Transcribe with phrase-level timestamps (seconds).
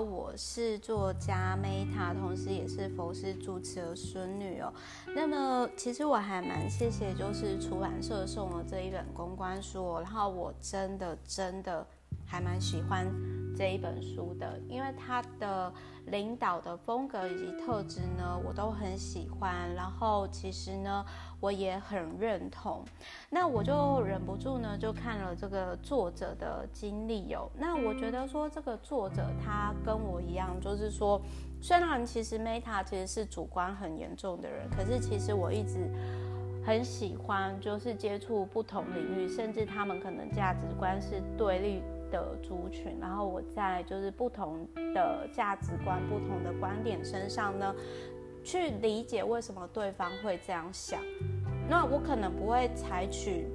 [0.00, 4.72] 我是作家 Meta，同时也是佛师主持的孙女哦。
[5.14, 11.86] 那么其实我还蛮谢谢，就是出版社送了这一本公关书，然后我真的真的
[12.26, 13.06] 还蛮喜欢
[13.58, 15.72] 这一本书的，因为它的
[16.06, 19.74] 领导的风格以及特质呢，我都很喜欢。
[19.74, 21.04] 然后其实呢。
[21.40, 22.84] 我也很认同，
[23.30, 27.48] 那我就忍不住呢，就看了这个作者的经历哦。
[27.56, 31.22] 那我觉得说这个作者他跟我一样，就是说，
[31.62, 35.88] 虽然其实 Meta 其实是主观很严重的人，可是其实我一直
[36.66, 47.74] 很喜欢，就是接触不同领域，甚至他们可能价值观是对立的族群，然后我在就是不同的价值观、不同的观点身上呢。
[48.44, 50.98] 去理解为什么对方会这样想，
[51.68, 53.46] 那我可能不会采取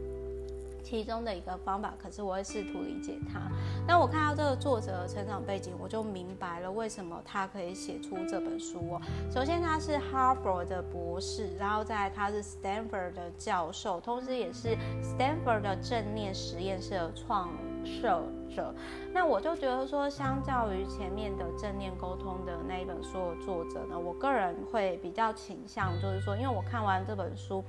[0.84, 3.39] 其中的一个方法，可是我会试图理解他。
[3.87, 9.01] 那我看到这个作者的成长背景，我就明白了为什么他可以写出这本书哦。
[9.31, 17.49] 首先，他是哈佛的博士，然后再来他是 Stanford 的教授，同时也是 Stanford 的正念实验室的创
[17.85, 18.21] 设
[18.53, 18.73] 者。
[19.13, 27.63] 那我就觉得说，相较于前面的正念沟通的那一本书的作者呢，我个人会比较倾向，就是说，因为我看完这本书，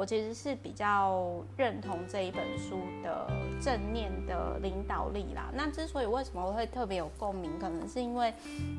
[0.00, 5.50] 我其实是比较认同这一本书的正念的领导力啦。
[5.52, 8.32] 那之所以为什么我会特别有共鸣，可能是因为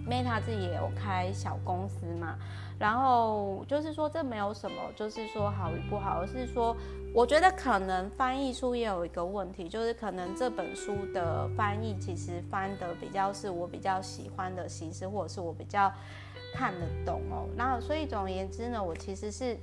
[0.09, 2.39] Meta 自己也有开小公司嘛。
[2.80, 6.75] 然后就是说，这没有什么，就是说好与不好，而是说，
[7.14, 15.94] 我觉得可能翻译书也有一个问题，就是可能这本书的翻译其实翻得比较是我比较喜欢的形式，或者是我比较
[16.55, 17.45] 看得懂哦。
[17.55, 19.55] 那所以总而言之呢，我其实是。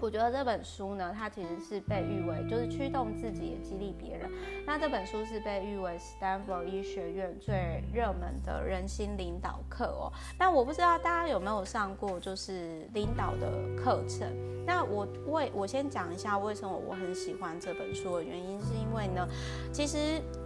[0.00, 4.30] 我觉得这本书呢，它其实是被誉为就是驱动自己也激励别人。
[4.66, 10.10] 那这本书是被誉为斯坦福医学院最热门的人心领导课哦。
[10.38, 14.26] 但我不知道大家有没有上过就是领导的课程。
[14.66, 19.26] 那我为我先讲一下为什么我很喜欢这本书的原因，是因为呢，
[19.70, 19.98] 其实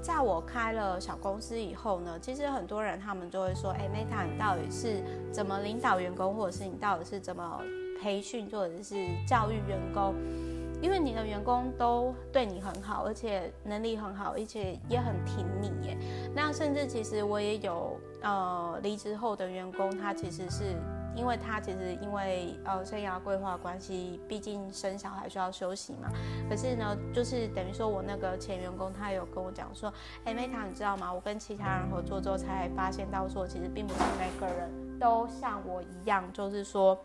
[0.03, 7.63] 在我开了小公司以后呢，其实很多人他们就会说，哎，Meta，你到底是怎么领导员工，或者是你到底是怎么？
[8.01, 8.95] 培训或者是
[9.27, 10.15] 教育员工，
[10.83, 15.97] 因为你的员工都对你很好，而且能力很好，而且也很挺你耶。
[16.35, 20.77] 那甚至其实我也有呃离职后的员工，他其实是
[21.17, 26.11] 因为他其实因为呃生涯规划关系，毕竟生小孩需要休息嘛。
[26.51, 29.93] 可是呢，就是等于说我那个前员工他有跟我讲说，
[30.25, 31.13] 哎，Meta，你知道吗？
[31.13, 36.99] 我跟其他人合作之后才发现到说，其实并不是每个人都像我一样，就是说。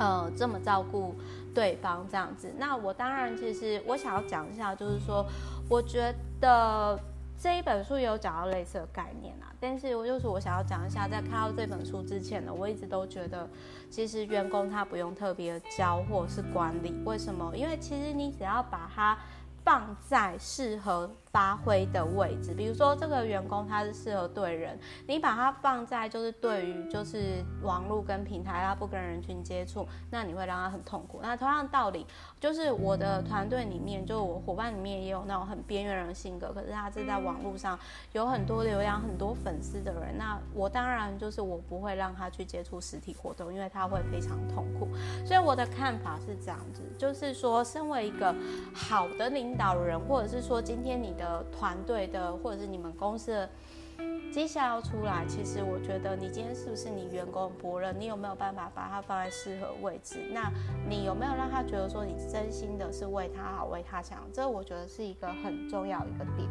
[0.00, 1.14] 呃，这么照顾
[1.54, 5.26] 对方这样子，那我当然其实我想要讲一下，就是说，
[5.68, 6.98] 我觉得
[7.38, 13.46] 这一本书有讲到类似的概念啊，但是我就是我想要讲一下，在看到这本书之前呢，我一直都觉得，
[13.90, 17.54] 其实员工他不用特别教或是管理，为什么？
[17.54, 19.18] 因为其实你只要把他
[19.64, 21.10] 放在适合。
[21.32, 24.76] 发挥的位置，比如说这个员工他是适合对人，
[25.06, 31.20] 你把他放在就是对于就是网络跟平台，他不跟人群接触，那你会让他很痛苦。
[31.22, 32.04] 那同样道理，
[32.40, 37.78] 就是我的团队里面，就我伙伴里面也有那种很边缘人的性格，可是他是在网络上
[38.10, 44.88] 有很多流量、很多粉丝的人，那我当然就是我不会让他去接触实体活动，因为他会非常痛苦。
[45.24, 48.34] 所以我的看法是这样子，就是说，身为一个
[48.74, 51.10] 好的领领导人，或者是说今天你。
[51.20, 53.50] 的团队的，或者是你们公司的
[54.32, 57.92] 绩效要出来，其实我觉得你今天是不是你员工伯乐？
[57.92, 60.30] 你有没有办法把它放在适合位置？
[60.32, 60.50] 那
[60.88, 64.20] 你有没有让他觉得说你真心的是为他好，为他想？
[64.32, 66.48] 这我觉得是一个很重要一个点。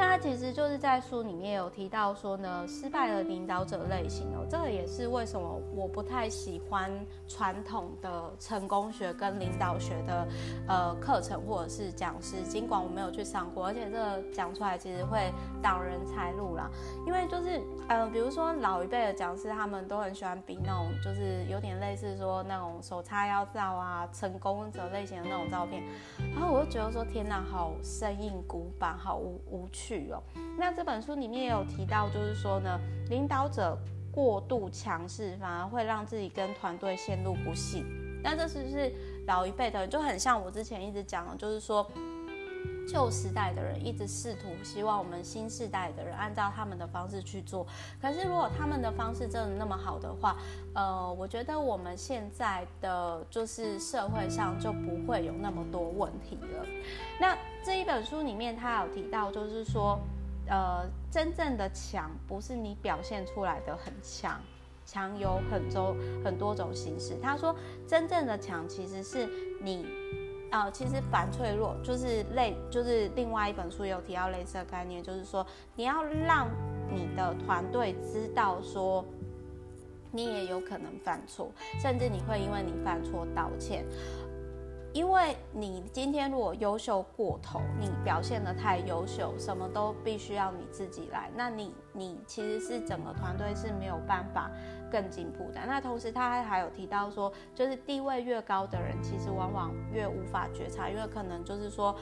[0.00, 6.90] 那他其实就是在书里面有提到说呢，失败的领导者类型哦，这个也是为什么我不太喜欢
[7.28, 10.26] 传统的成功学跟领导学的
[10.66, 15.30] 呃课程或者是讲师，尽管我没有去上过，而且这个讲出来其实会
[15.60, 16.70] 挡人财路啦，
[17.06, 25.82] 因为就是呃，比如说老一辈的讲师，他们都很喜欢比那种就是有点类似说那种手叉腰照啊，成功者类型的那种照片，
[26.32, 29.89] 然后我就觉得说天哪，好生硬古板，好无无趣。
[30.12, 30.22] 哦，
[30.58, 32.78] 那这本书里面也有提到，就是说呢，
[33.08, 33.76] 领导者
[34.12, 37.84] 过度强势，反而会让自己跟团队陷入不幸。
[38.22, 38.92] 那这是不是
[39.26, 41.86] 老一辈的人就很像我之前一直讲的，就是说
[42.88, 47.66] 旧时代的人一直试图希望我们新时代的人按照他们的方式去做。
[48.00, 50.36] 可是如果他们的方式真的那么好的话，
[50.74, 56.66] 呃，我觉得我们现在的就是社会上就不会有那么多问题了。
[57.20, 59.98] 那这一本书里面，他有提到，就是说，
[60.48, 64.40] 呃，真正的强不是你表现出来的很强，
[64.86, 65.94] 强有很多
[66.24, 67.16] 很多种形式。
[67.22, 67.54] 他说，
[67.86, 69.28] 真正的强其实是
[69.62, 69.86] 你，
[70.50, 76.48] 呃，其实反脆弱就是类，就是另外一本书有提到类似的概念，就是说你要让
[76.92, 79.04] 你的团队知道说，
[80.10, 83.84] 你也有可能犯错，甚至你会因为你犯错道歉。
[84.92, 94.50] 因为你今天如果优秀过头，你表现得太优秀，什么都必须要你自己来，那你你其实是整个团队是没有办法
[94.90, 95.60] 更进步的。
[95.66, 101.94] 那同时他还还有提到说，就是地位越高的人，其实往往越无法觉察，因为可能就是说，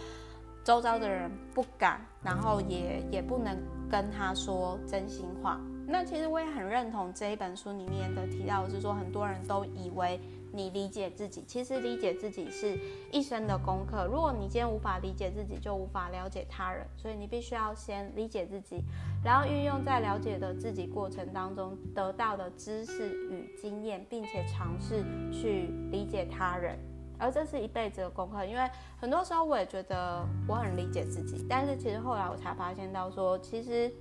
[0.65, 3.57] 周遭的人不敢，然后也也不能
[3.91, 5.61] 跟他说真心话。
[5.87, 10.21] 那其实我也很认同这一本书里面的提到，是说很多人都以为。
[10.53, 12.79] 你理解自己，其实理解自己是
[13.13, 14.07] 一生的功课。
[14.07, 16.87] 如果你今天无法理解自己，就无法了解他人。
[16.97, 18.83] 所以你必须要先理解自己，
[19.25, 26.79] 然后运用在了解的自己过程当中得到的知识与经验，并且尝试去理解他人。
[27.19, 28.45] 而这是一辈子的功课。
[28.45, 33.93] 因为很多时候我也觉得我很理解自己，但是其实后来我才发现到说，其实。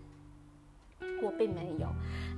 [1.21, 1.87] 我并没有。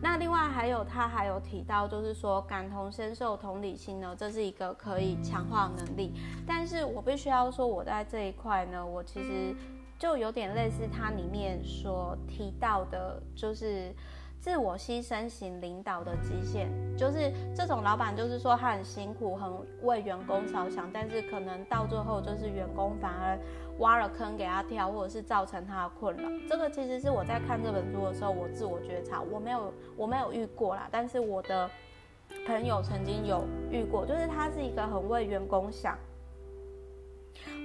[0.01, 6.13] 那另外还有，他还有提到，就是说感同身受、同理心呢，这是一个可以强化能力。
[6.47, 9.55] 但是我必须要说，我在这一块呢，我其实
[9.97, 13.93] 就有点类似他里面所提到的，就是。
[14.39, 19.51] 自我牺牲型领导的极限，就是这种老板，就是说他很辛苦，很
[19.83, 23.37] 为员工着想，但是可能到最后就是员工反而
[23.79, 26.29] 挖了坑给他跳，或者是造成他的困扰。
[26.47, 31.69] 这个其实是我在看这本书的时候，我自我觉察，我没有我没有遇过啦，但是我的
[32.47, 35.97] 朋友曾经有遇过，就是他是一个很为员工想。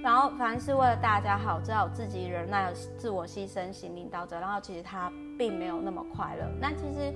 [0.05, 4.39] 然后凡是为了大家好，只有自己忍耐，自我牺牲型领导者。
[4.39, 6.45] 然后其实他并没有那么快乐。
[6.61, 7.11] 那其实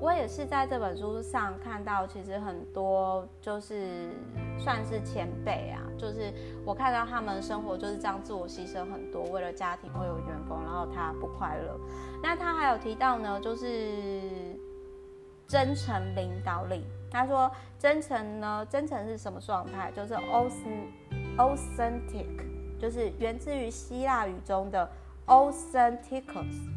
[0.00, 4.10] 我也是在这本书上看到，其实很多就是
[4.58, 6.34] 算是前辈啊，就是
[6.66, 11.78] 我看到他们生活就是这样，自我牺牲很多，为了家庭，为了员工，然后他不快乐。
[12.24, 14.20] 那他还有提到呢，就是
[15.46, 16.84] 真诚领导力。
[17.08, 17.48] 他说
[17.78, 19.92] 真诚呢，真诚是什么状态？
[19.92, 20.66] 就是欧斯。
[21.38, 22.26] Authentic
[22.78, 24.90] 就是源自于希腊语中的
[25.26, 26.68] authenticus。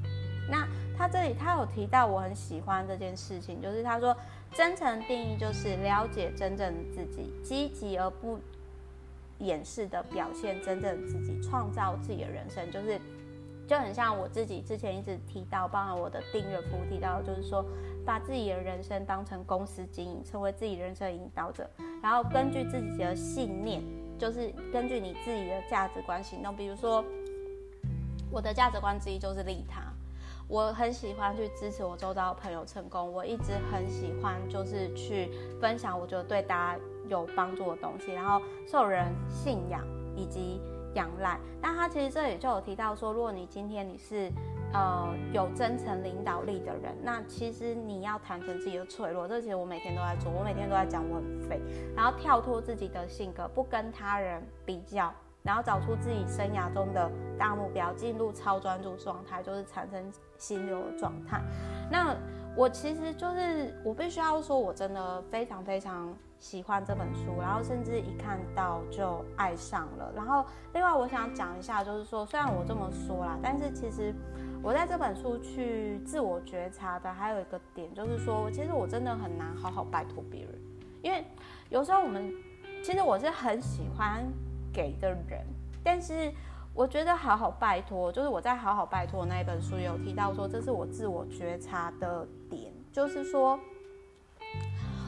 [0.49, 0.67] 那
[0.97, 4.15] 他这里他有提到，我很喜欢这件事情，就是他说
[4.53, 8.39] 真诚定义就是了解真正的自己，积极而不
[9.39, 13.01] 掩饰的表现真正的自己，创造自己的人生，就是
[13.67, 17.65] 就很像我自己之前一直提到，包含我的订阅服务提到，就是说
[18.05, 21.69] 把自己的人生当成公司经营，成为自己人生的引导者，
[22.01, 23.83] 然后根据自己的信念。
[24.17, 27.03] 就是根据你自己的价值观行动，比如说
[28.31, 29.81] 我的价值观之一就是利他，
[30.47, 35.29] 我很喜欢去支持我周遭朋友成功，我一直很喜欢就是去
[35.59, 39.81] 分享我觉得对大家有帮助的东西，然后受人信仰
[40.15, 40.61] 以及
[40.93, 41.39] 仰赖。
[41.61, 44.31] 那他其实这里就有提到说，如果你今天你是。
[44.75, 51.61] 呃，有真诚领导力的人，那其实你要坦诚自己的脆弱，这其实我每天都在做，我每天都在讲我很废，
[51.95, 55.13] 然后跳脱自己的性格，不跟他人比较，
[55.43, 61.41] 然后找出自己生涯中的大目标，进入超专注状态，就是产生心流的状态。
[61.89, 62.13] 那
[62.55, 70.11] 我其实就是我必须要说，我真的非常非常喜欢这本书，然后甚至一看到就爱上了。
[70.15, 74.13] 然后另外我想讲一下，就是说虽然我这么说啦，但是其实。
[74.63, 80.49] 我在这本书去自我觉察的还有一个点，就是说，其实我真的很难好好拜托别人，
[81.03, 81.23] 因为
[81.69, 82.33] 有时候我们，
[82.83, 84.25] 其实我是很喜欢
[84.73, 85.45] 给的人，
[85.83, 86.33] 但是
[86.75, 93.59] 我觉得好好拜托，就是我在好好拜托那一本书有提到说，这是我自我觉察的点，就是说。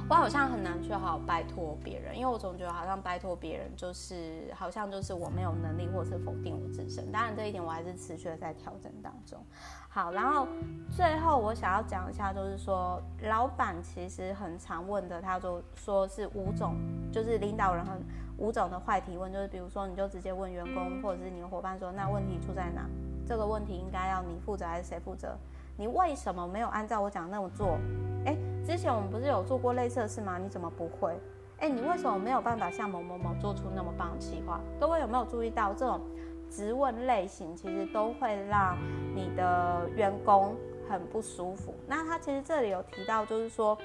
[0.09, 7.11] 我好像很难去好拜托别人，因为我总觉得好像拜托别人就是好像就是我没有能力，或是否定我自身。
[7.11, 9.37] 当然这一点我还是持续的在调整当中。
[9.89, 10.47] 好，然后
[10.89, 16.77] 最后我想要讲一下，就是说老板其实很常问的，他就说是五种，
[17.11, 18.01] 就是领导人很
[18.37, 22.87] 五种的坏提问，就是比如说你就直接问员工或者是你的伙伴说，那问题出在哪？
[23.25, 25.37] 这个问题应该要你负责还是谁负责？
[25.75, 27.77] 你为什么没有按照我讲的那么做？
[28.67, 30.37] 之前我们不是有做过类似的事吗？
[30.37, 31.17] 你怎么不会？
[31.59, 34.59] 哎，你为什么没有办法像某某某做出那么棒的计划？
[34.77, 36.01] 各位有没有注意到这种
[36.49, 38.77] 质问类型，其实都会让
[39.15, 40.53] 你的员工
[40.89, 41.73] 很不舒服。
[41.87, 43.77] 那他其实这里有提到，就是说，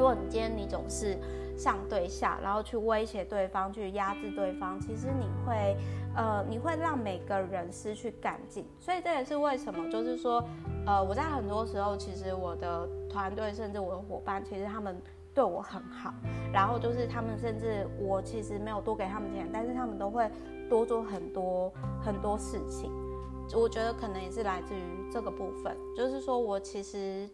[0.00, 1.14] 如果你今天你总是
[1.58, 5.76] 上对下，然后去威胁对方，去压制对方，其实你会，
[6.16, 8.64] 呃，你会让每个人失去干劲。
[8.78, 10.42] 所以这也是为什么，就是说，
[10.86, 14.98] 呃，我在很多时候，其实我的团队，甚至我的伙伴，其实他们
[15.34, 16.14] 对我很好，
[16.50, 20.30] 然后就是他们甚至我其实没有多给他们钱，但是他们都会
[20.70, 21.70] 多做很多
[22.02, 22.90] 很多事情。
[23.52, 27.28] 我觉得可能也是来自于这个部分，就是说我其实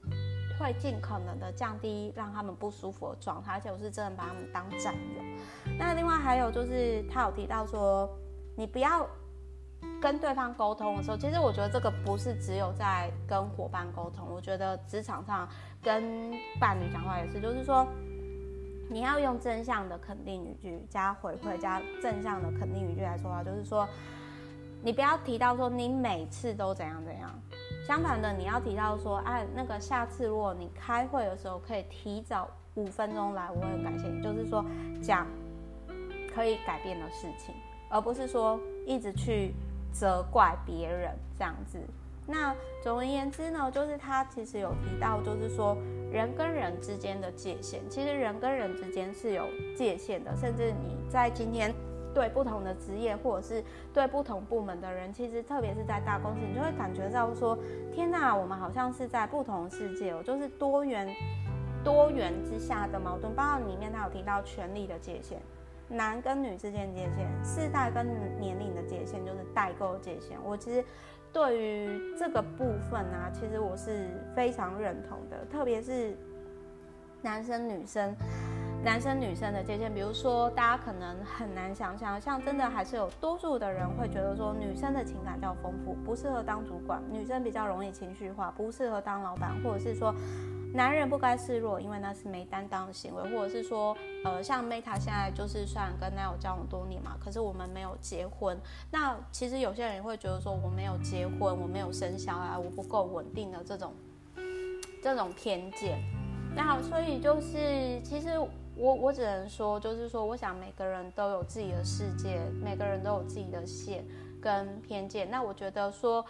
[0.59, 5.23] 会尽可能的降低让他们不舒服的状态，而且我是真的把他们当战友。
[5.79, 8.09] 那另外还有就是他有提到说，
[8.57, 9.07] 你不要
[10.01, 15.49] 跟对方沟通的时候，其实我觉得这个不是只有在跟伙伴沟通，我觉得职场上
[15.83, 17.87] 跟伴侣讲话也是，就是说
[18.89, 23.89] 你要用正向的肯定语句加回馈加正向的肯定语句来说话，就是说。
[24.87, 27.29] 你不要提到说你每次都怎样怎样，
[27.85, 34.23] 相反的，你要提到说，哎，那个下次如果你开会的时候可以提早五分钟来，我很感谢你。
[34.23, 34.65] 就是说
[35.03, 35.27] 讲
[36.33, 37.53] 可以改变的事情，
[37.89, 39.53] 而不是说一直去
[39.93, 41.81] 责怪别人这样子。
[42.25, 45.77] 那总而言之呢，就是他其实有提到，就是说
[46.13, 51.75] 人跟人之间的界限，其实人跟人之间是有界限的，甚至你在今天。
[52.17, 57.59] 对不同的职业，或者是对不同部门的人，其实特别是在大公司，你就会感觉到说，
[57.93, 61.07] 天哪，我们好像是在不同世界哦，就是多元
[61.85, 63.35] 多元之下的矛盾。
[63.35, 65.39] 包括里面他有提到权力的界限，
[65.91, 68.07] 男跟女之间界限，世代跟
[68.41, 70.39] 年龄的界限，就是代沟界限。
[70.43, 70.83] 我其实
[71.35, 76.17] 对于这个部分啊，其实我是非常认同的，特别是
[77.21, 78.17] 男生女生。
[78.87, 90.15] 男生女生的界限，比如说，大家可能很难想象，像真的还是有多数的人会觉得说，女生的情感较丰富，不适合当主管；女生比较容易情绪化，不适合当老板，或者是说，
[90.73, 98.57] 男人不该示弱，因为那是没担当的行为，或者是说，呃，像 Meta 现在就是虽然跟男友交往多年嘛，可是我们没有结婚。
[98.93, 103.93] 那其实有些人也会觉得说，我没有结婚，我没有生小孩，我不够稳定的这种
[105.03, 106.01] 这种偏见。
[106.55, 108.29] 那，所以就是其实。
[108.79, 114.05] 我我只能说，就是说，我想每个人都有自己的世界，每个人都有自己的线
[114.41, 115.31] 跟偏见。
[115.31, 116.23] 那我觉得说，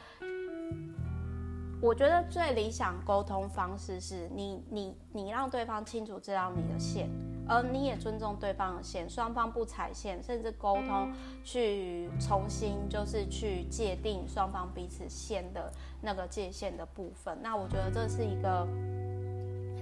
[1.83, 7.11] 我觉得最理想沟通方式是你你你让对方清楚知道你的线，
[7.49, 11.13] 而你也尊重对方的线，双方不踩线，甚至沟通
[11.43, 17.37] 去重新就是去界定双方彼此线的那个界限的部分。
[17.43, 18.65] 那我觉得这是一个。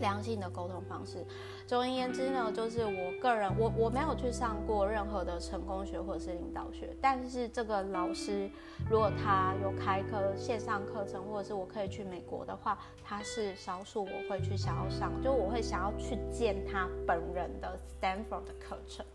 [0.05, 1.25] 良性的沟通方式。
[1.67, 8.51] 总而言之呢，就是我个人，我我没有去上过任何的成功学或者是领导学，但是这个老师
[8.91, 19.07] 如果他有开课线上课程，或者是我可以去美国的话，他是少数我会去想要上，就我会想要去见他本人的 Stanford 的课程。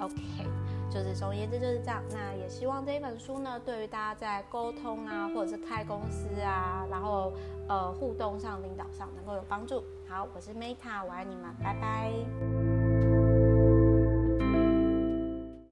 [0.00, 0.16] OK，
[0.90, 2.02] 就是总而言之就是这样。
[2.10, 7.32] 那也希望这一本书呢，对于大家在沟通啊，或者是开公司啊，然后
[7.68, 9.82] 呃互动上、领导上能够有帮助。
[10.08, 12.75] 好，我是 Meta，我爱你们，拜拜。